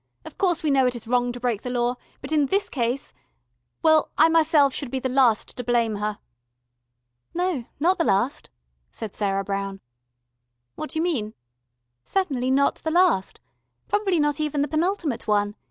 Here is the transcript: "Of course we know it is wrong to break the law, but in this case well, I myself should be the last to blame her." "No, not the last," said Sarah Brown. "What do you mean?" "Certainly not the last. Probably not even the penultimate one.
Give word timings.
"Of 0.25 0.35
course 0.39 0.63
we 0.63 0.71
know 0.71 0.87
it 0.87 0.95
is 0.95 1.07
wrong 1.07 1.31
to 1.31 1.39
break 1.39 1.61
the 1.61 1.69
law, 1.69 1.93
but 2.21 2.31
in 2.31 2.47
this 2.47 2.69
case 2.71 3.13
well, 3.83 4.09
I 4.17 4.29
myself 4.29 4.73
should 4.73 4.89
be 4.89 4.97
the 4.97 5.07
last 5.09 5.55
to 5.57 5.63
blame 5.63 5.97
her." 5.97 6.17
"No, 7.35 7.65
not 7.79 7.99
the 7.99 8.03
last," 8.03 8.49
said 8.89 9.13
Sarah 9.13 9.43
Brown. 9.43 9.79
"What 10.73 10.89
do 10.89 10.95
you 10.97 11.03
mean?" 11.03 11.35
"Certainly 12.03 12.49
not 12.49 12.77
the 12.77 12.89
last. 12.89 13.41
Probably 13.87 14.19
not 14.19 14.39
even 14.39 14.63
the 14.63 14.67
penultimate 14.67 15.27
one. 15.27 15.53